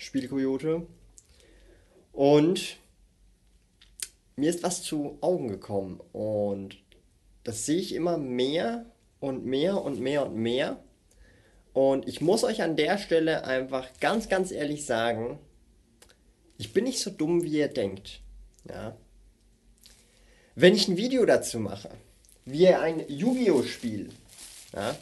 [0.00, 0.86] Spielkoyote
[2.12, 2.78] und
[4.34, 6.78] mir ist was zu Augen gekommen und
[7.44, 8.86] das sehe ich immer mehr
[9.20, 10.82] und mehr und mehr und mehr.
[11.74, 15.38] Und ich muss euch an der Stelle einfach ganz, ganz ehrlich sagen,
[16.56, 18.22] ich bin nicht so dumm, wie ihr denkt.
[18.68, 18.96] Ja.
[20.54, 21.90] Wenn ich ein Video dazu mache,
[22.46, 23.62] wie ihr ein Yu-Gi-Oh!
[23.62, 24.08] Spiel,
[24.72, 24.96] ja,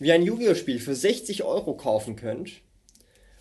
[0.00, 0.54] wie ein Yu-Gi-Oh!
[0.54, 2.60] Spiel für 60 Euro kaufen könnt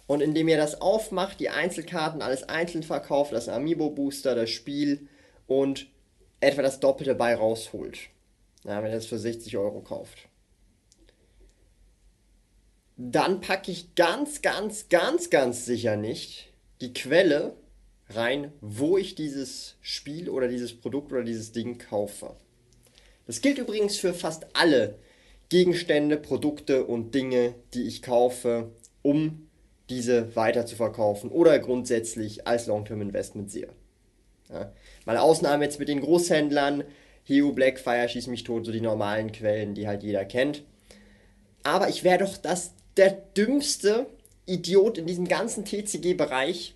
[0.10, 5.08] und indem ihr das aufmacht, die Einzelkarten alles einzeln verkauft, das Amiibo-Booster, das Spiel
[5.46, 5.86] und
[6.40, 8.00] etwa das Doppelte bei rausholt.
[8.64, 10.28] Ja, wenn ihr das für 60 Euro kauft.
[12.98, 17.54] Dann packe ich ganz, ganz, ganz, ganz sicher nicht die Quelle
[18.10, 22.36] rein, wo ich dieses Spiel oder dieses Produkt oder dieses Ding kaufe.
[23.28, 24.98] Das gilt übrigens für fast alle
[25.50, 28.72] Gegenstände, Produkte und Dinge, die ich kaufe,
[29.04, 29.49] um
[29.90, 33.70] diese weiter zu verkaufen oder grundsätzlich als Long-Term Investment sehe.
[34.50, 34.72] Ja.
[35.06, 36.84] Mal Ausnahme jetzt mit den Großhändlern,
[37.24, 40.64] Heo, Blackfire, Schieß mich tot, so die normalen Quellen, die halt jeder kennt.
[41.64, 44.08] Aber ich wäre doch das der dümmste
[44.46, 46.76] Idiot in diesem ganzen TCG-Bereich,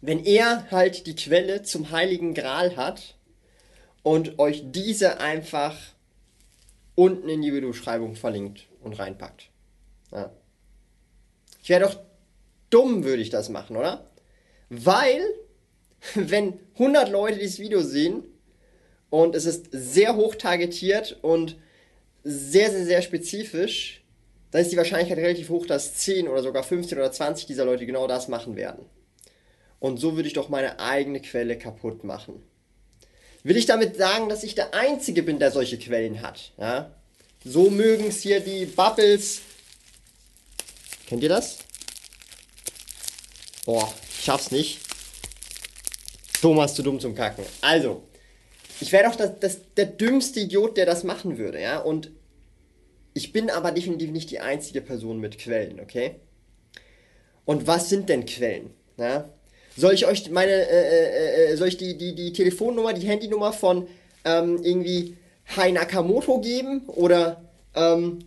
[0.00, 3.14] wenn er halt die Quelle zum Heiligen Gral hat
[4.02, 5.76] und euch diese einfach
[6.94, 9.50] unten in die Videobeschreibung verlinkt und reinpackt.
[10.10, 10.32] Ja.
[11.62, 11.96] Ich wäre doch
[12.70, 14.10] dumm, würde ich das machen, oder?
[14.68, 15.22] Weil,
[16.14, 18.24] wenn 100 Leute dieses Video sehen
[19.10, 21.56] und es ist sehr hoch targetiert und
[22.24, 24.02] sehr, sehr, sehr spezifisch,
[24.50, 27.86] dann ist die Wahrscheinlichkeit relativ hoch, dass 10 oder sogar 15 oder 20 dieser Leute
[27.86, 28.84] genau das machen werden.
[29.80, 32.42] Und so würde ich doch meine eigene Quelle kaputt machen.
[33.42, 36.52] Will ich damit sagen, dass ich der Einzige bin, der solche Quellen hat?
[36.58, 36.94] Ja?
[37.44, 39.40] So mögen es hier die Bubbles.
[41.12, 41.58] Kennt ihr das?
[43.66, 44.80] Boah, ich schaff's nicht.
[46.40, 47.44] Thomas zu dumm zum Kacken.
[47.60, 48.04] Also,
[48.80, 51.80] ich wäre doch das, das, der dümmste Idiot, der das machen würde, ja?
[51.80, 52.12] Und
[53.12, 56.14] ich bin aber definitiv nicht die einzige Person mit Quellen, okay?
[57.44, 58.70] Und was sind denn Quellen?
[58.96, 59.28] Ja?
[59.76, 63.52] Soll ich euch meine, äh, äh, äh, soll ich die, die, die Telefonnummer, die Handynummer
[63.52, 63.86] von
[64.24, 65.18] ähm, irgendwie
[65.54, 67.44] Hai Nakamoto geben oder
[67.74, 68.20] ähm,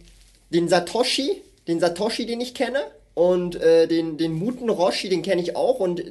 [0.52, 2.80] den Satoshi, den Satoshi, den ich kenne
[3.14, 6.04] und äh, den, den Muten Roshi, den kenne ich auch und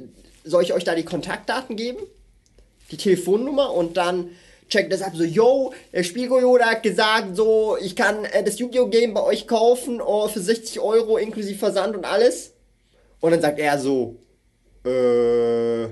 [0.43, 1.99] soll ich euch da die Kontaktdaten geben?
[2.91, 4.31] Die Telefonnummer und dann
[4.69, 8.87] checkt das ab, so, yo, der Spielgoyoda hat gesagt, so, ich kann äh, das Yu-Gi-Oh!
[8.87, 12.53] Game bei euch kaufen oh, für 60 Euro inklusive Versand und alles.
[13.21, 14.17] Und dann sagt er so,
[14.83, 15.85] äh,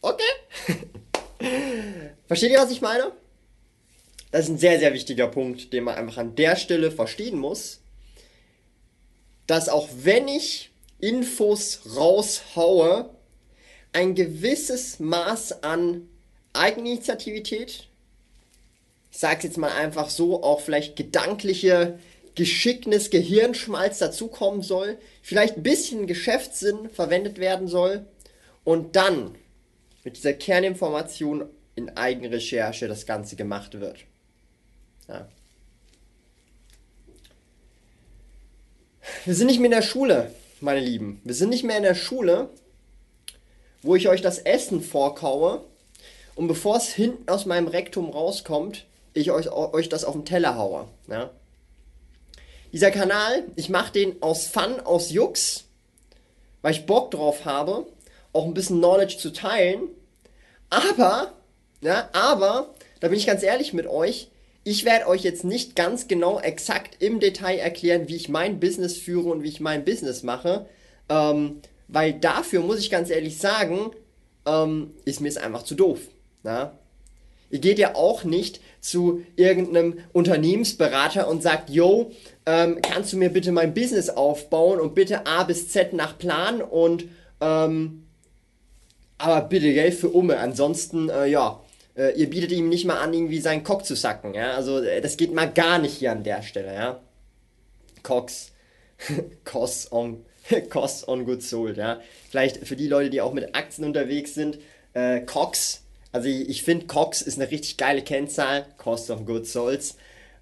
[0.00, 0.22] okay.
[2.26, 3.12] Versteht ihr, was ich meine?
[4.30, 7.80] Das ist ein sehr, sehr wichtiger Punkt, den man einfach an der Stelle verstehen muss.
[9.50, 13.10] Dass auch wenn ich Infos raushaue,
[13.92, 16.08] ein gewisses Maß an
[16.52, 17.88] Eigeninitiativität,
[19.10, 21.98] ich sag's jetzt mal einfach so, auch vielleicht gedankliche
[22.36, 28.06] Geschicknis, Gehirnschmalz dazukommen soll, vielleicht ein bisschen Geschäftssinn verwendet werden soll
[28.62, 29.34] und dann
[30.04, 34.04] mit dieser Kerninformation in Eigenrecherche das Ganze gemacht wird.
[35.08, 35.26] Ja.
[39.24, 41.20] Wir sind nicht mehr in der Schule, meine Lieben.
[41.24, 42.48] Wir sind nicht mehr in der Schule,
[43.82, 45.64] wo ich euch das Essen vorkaue
[46.34, 50.56] und bevor es hinten aus meinem Rektum rauskommt, ich euch, euch das auf den Teller
[50.56, 50.86] haue.
[51.08, 51.30] Ja?
[52.72, 55.64] Dieser Kanal, ich mache den aus Fun, aus Jux,
[56.62, 57.86] weil ich Bock drauf habe,
[58.32, 59.88] auch ein bisschen Knowledge zu teilen.
[60.68, 61.32] Aber,
[61.80, 64.30] ja, aber, da bin ich ganz ehrlich mit euch,
[64.64, 68.96] ich werde euch jetzt nicht ganz genau exakt im Detail erklären, wie ich mein Business
[68.96, 70.66] führe und wie ich mein Business mache.
[71.08, 73.90] Ähm, weil dafür muss ich ganz ehrlich sagen,
[74.46, 76.00] ähm, ist mir es einfach zu doof.
[76.42, 76.78] Na?
[77.50, 82.12] Ihr geht ja auch nicht zu irgendeinem Unternehmensberater und sagt, yo,
[82.46, 86.62] ähm, kannst du mir bitte mein Business aufbauen und bitte A bis Z nach Plan
[86.62, 87.06] und
[87.40, 88.06] ähm,
[89.18, 90.38] aber bitte Geld für Umme.
[90.38, 91.60] Ansonsten, äh, ja,
[92.00, 94.52] äh, ihr bietet ihm nicht mal an, irgendwie seinen Cock zu sacken, ja.
[94.54, 97.00] Also äh, das geht mal gar nicht hier an der Stelle, ja.
[98.02, 98.52] Cox.
[99.44, 100.24] Costs on,
[100.70, 102.00] Costs on Goods Sold, ja.
[102.30, 104.58] Vielleicht für die Leute, die auch mit Aktien unterwegs sind,
[104.94, 105.82] äh, COX,
[106.12, 109.94] also ich, ich finde COX ist eine richtig geile Kennzahl, Cost of Goods Sold.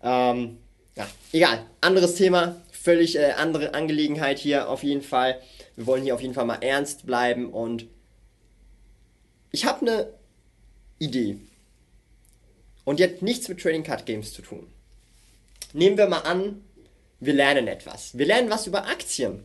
[0.03, 0.59] Ähm,
[0.97, 5.41] ja, egal, anderes Thema, völlig äh, andere Angelegenheit hier auf jeden Fall.
[5.77, 7.87] Wir wollen hier auf jeden Fall mal ernst bleiben und
[9.51, 10.13] ich habe eine
[10.99, 11.39] Idee.
[12.88, 14.67] Und die hat nichts mit Trading Card Games zu tun.
[15.75, 16.64] Nehmen wir mal an,
[17.20, 18.17] wir lernen etwas.
[18.17, 19.44] Wir lernen was über Aktien.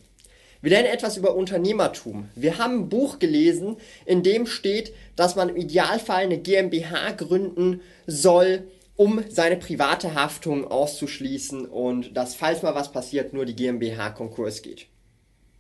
[0.62, 2.30] Wir lernen etwas über Unternehmertum.
[2.36, 3.76] Wir haben ein Buch gelesen,
[4.06, 8.64] in dem steht, dass man im Idealfall eine GmbH gründen soll,
[8.96, 14.62] um seine private Haftung auszuschließen und dass, falls mal was passiert, nur die GmbH Konkurs
[14.62, 14.86] geht.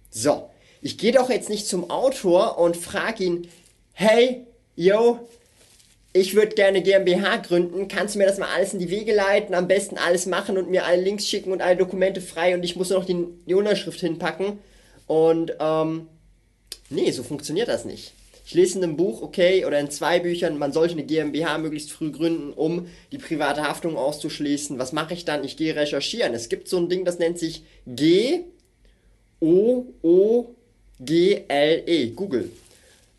[0.10, 0.50] So,
[0.82, 3.50] ich gehe doch jetzt nicht zum Autor und frage ihn,
[3.92, 4.48] hey,
[4.78, 5.28] yo,
[6.14, 9.56] ich würde gerne GmbH gründen, kannst du mir das mal alles in die Wege leiten,
[9.56, 12.76] am besten alles machen und mir alle Links schicken und alle Dokumente frei und ich
[12.76, 14.60] muss nur noch die, die Unterschrift hinpacken.
[15.08, 16.08] Und ähm,
[16.90, 18.14] nee, so funktioniert das nicht.
[18.46, 21.92] Ich lese in einem Buch, okay, oder in zwei Büchern, man sollte eine GmbH möglichst
[21.92, 24.78] früh gründen, um die private Haftung auszuschließen.
[24.78, 25.44] Was mache ich dann?
[25.44, 26.34] Ich gehe recherchieren.
[26.34, 28.42] Es gibt so ein Ding, das nennt sich G
[29.40, 30.56] O O
[31.00, 32.52] G L E, Google.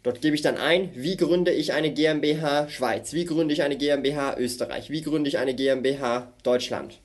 [0.04, 3.78] Dort gebe ich dann ein, wie gründe ich eine GmbH Schweiz, wie gründe ich eine
[3.78, 7.00] GmbH Österreich, wie gründe ich eine GmbH Deutschland.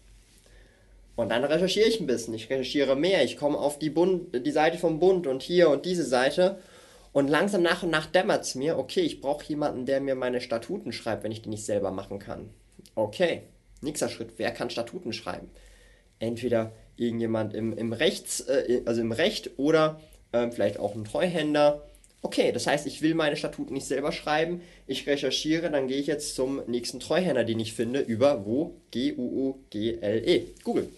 [1.16, 4.52] Und dann recherchiere ich ein bisschen, ich recherchiere mehr, ich komme auf die, Bund, die
[4.52, 6.60] Seite vom Bund und hier und diese Seite.
[7.14, 10.42] Und langsam nach und nach dämmert es mir, okay, ich brauche jemanden, der mir meine
[10.42, 12.50] Statuten schreibt, wenn ich die nicht selber machen kann.
[12.96, 13.44] Okay,
[13.80, 15.50] nächster Schritt, wer kann Statuten schreiben?
[16.20, 20.02] Entweder irgendjemand im, im Rechts, äh, also im Recht oder
[20.34, 21.89] äh, vielleicht auch ein Treuhänder
[22.22, 26.08] Okay, das heißt, ich will meine Statuten nicht selber schreiben, ich recherchiere, dann gehe ich
[26.08, 28.76] jetzt zum nächsten Treuhänder, den ich finde, über wo?
[28.92, 30.48] G-U-U-G-L-E.
[30.64, 30.90] Google.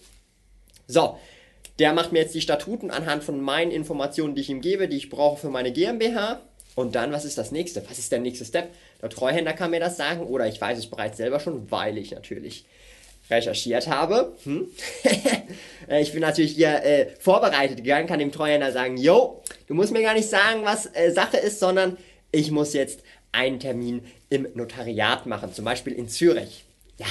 [0.88, 1.16] So,
[1.78, 4.96] der macht mir jetzt die Statuten anhand von meinen Informationen, die ich ihm gebe, die
[4.96, 6.40] ich brauche für meine GmbH.
[6.74, 7.82] Und dann, was ist das nächste?
[7.88, 8.70] Was ist der nächste Step?
[9.00, 12.12] Der Treuhänder kann mir das sagen oder ich weiß es bereits selber schon, weil ich
[12.12, 12.64] natürlich
[13.30, 14.36] recherchiert habe.
[14.44, 14.68] Hm?
[15.88, 19.92] Äh, ich bin natürlich hier äh, vorbereitet gegangen, kann dem Treuhänder sagen, yo, du musst
[19.92, 21.96] mir gar nicht sagen, was äh, Sache ist, sondern
[22.30, 23.00] ich muss jetzt
[23.32, 26.64] einen Termin im Notariat machen, zum Beispiel in Zürich.
[26.98, 27.06] Ja.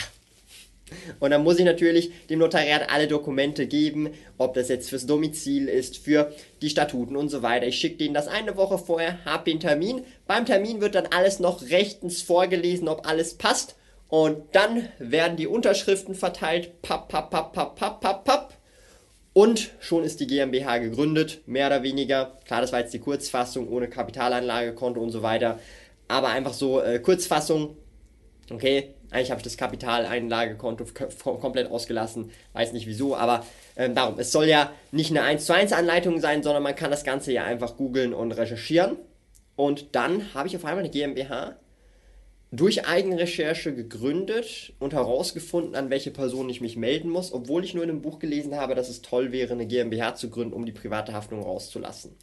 [1.20, 5.68] Und dann muss ich natürlich dem Notariat alle Dokumente geben, ob das jetzt fürs Domizil
[5.68, 7.68] ist, für die Statuten und so weiter.
[7.68, 10.04] Ich schicke denen das eine Woche vorher, habe den Termin.
[10.28, 13.76] Beim Termin wird dann alles noch rechtens vorgelesen, ob alles passt.
[14.12, 16.82] Und dann werden die Unterschriften verteilt.
[16.82, 18.54] Papp, papp, papp, papp, papp, papp, papp.
[19.32, 22.38] Und schon ist die GmbH gegründet, mehr oder weniger.
[22.44, 25.60] Klar, das war jetzt die Kurzfassung ohne Kapitalanlagekonto und so weiter.
[26.10, 27.78] Aber einfach so äh, Kurzfassung.
[28.52, 30.88] Okay, eigentlich habe ich das Kapitaleinlagekonto
[31.24, 32.32] komplett ausgelassen.
[32.52, 33.46] Weiß nicht wieso, aber
[33.78, 34.20] ähm, darum.
[34.20, 37.32] Es soll ja nicht eine 1 zu 1 Anleitung sein, sondern man kann das Ganze
[37.32, 38.98] ja einfach googeln und recherchieren.
[39.56, 41.56] Und dann habe ich auf einmal eine GmbH
[42.52, 47.84] durch Eigenrecherche gegründet und herausgefunden, an welche Person ich mich melden muss, obwohl ich nur
[47.84, 50.74] in einem Buch gelesen habe, dass es toll wäre, eine GmbH zu gründen, um die
[50.74, 52.14] private Haftung rauszulassen.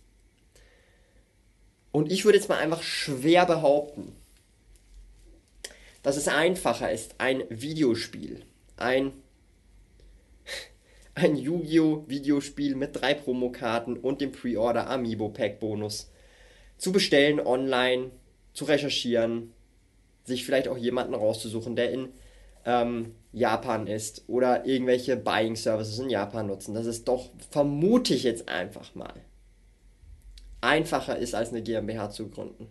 [1.92, 4.12] Und ich würde jetzt mal einfach schwer behaupten,
[6.02, 8.42] dass es einfacher ist, ein Videospiel,
[8.76, 9.12] ein,
[11.14, 12.04] ein Yu-Gi-Oh!
[12.06, 16.12] Videospiel mit drei Promokarten und dem Pre-Order Amiibo Pack Bonus
[16.76, 18.10] zu bestellen online,
[18.52, 19.54] zu recherchieren,
[20.28, 22.08] sich vielleicht auch jemanden rauszusuchen, der in
[22.64, 26.74] ähm, Japan ist oder irgendwelche Buying Services in Japan nutzen.
[26.74, 29.14] Das ist doch, vermute ich jetzt einfach mal,
[30.60, 32.68] einfacher ist, als eine GmbH zu gründen.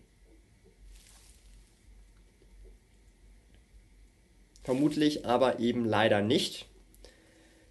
[4.63, 6.67] Vermutlich aber eben leider nicht.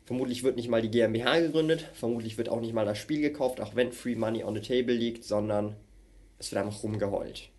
[0.05, 3.61] Vermutlich wird nicht mal die GmbH gegründet, vermutlich wird auch nicht mal das Spiel gekauft,
[3.61, 5.77] auch wenn Free Money on the Table liegt, sondern
[6.39, 7.51] es wird einfach rumgeheult.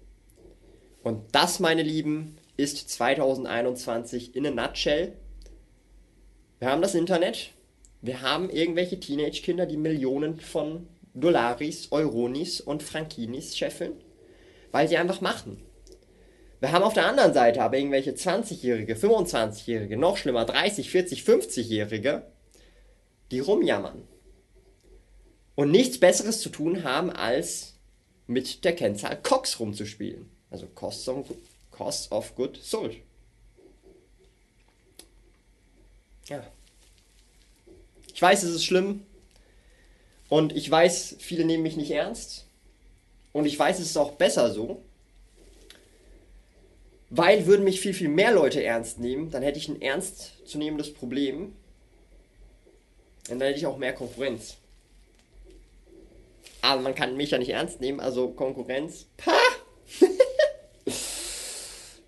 [1.03, 5.13] Und das, meine Lieben, ist 2021 in a nutshell.
[6.59, 7.51] Wir haben das Internet,
[8.01, 13.93] wir haben irgendwelche Teenage-Kinder, die Millionen von Dollaris, Euronis und Frankinis scheffeln,
[14.71, 15.61] weil sie einfach machen.
[16.59, 22.23] Wir haben auf der anderen Seite aber irgendwelche 20-Jährige, 25-Jährige, noch schlimmer 30, 40, 50-Jährige,
[23.29, 24.07] die rumjammern
[25.53, 27.77] und nichts Besseres zu tun haben, als
[28.25, 30.29] mit der Kennzahl Cox rumzuspielen.
[30.49, 31.27] Also Cost of,
[31.71, 32.97] cost of Good Sold.
[36.27, 36.45] Ja.
[38.13, 39.05] Ich weiß, es ist schlimm.
[40.29, 42.45] Und ich weiß, viele nehmen mich nicht ernst.
[43.31, 44.81] Und ich weiß, es ist auch besser so.
[47.09, 51.55] Weil würden mich viel, viel mehr Leute ernst nehmen, dann hätte ich ein ernstzunehmendes Problem.
[53.29, 54.57] Und dann hätte ich auch mehr Konkurrenz.
[56.61, 59.05] aber man kann mich ja nicht ernst nehmen, also Konkurrenz.
[59.15, 59.31] Pah!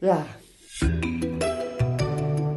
[0.01, 0.25] Ja.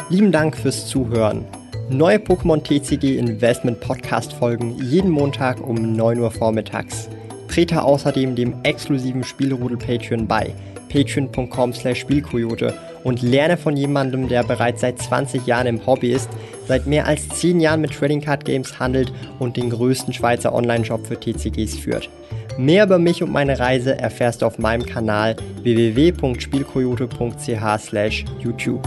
[0.08, 1.44] Lieben Dank fürs Zuhören.
[1.88, 7.08] Neue Pokémon TCG Investment Podcast folgen jeden Montag um 9 Uhr vormittags.
[7.48, 10.54] Trete außerdem dem exklusiven Spielrudel Patreon bei
[10.92, 16.28] patreon.com slash spielkoyote und lerne von jemandem, der bereits seit 20 Jahren im Hobby ist,
[16.68, 21.06] seit mehr als 10 Jahren mit Trading Card Games handelt und den größten Schweizer Online-Shop
[21.06, 22.08] für TCGs führt.
[22.58, 28.86] Mehr über mich und meine Reise erfährst du auf meinem Kanal www.spielkoyote.ch slash YouTube.